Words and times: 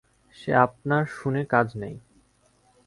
সে 0.35 0.51
আপনার 0.55 1.03
শুনে 1.11 1.41
কাজ 1.45 1.67
নেই। 1.75 1.95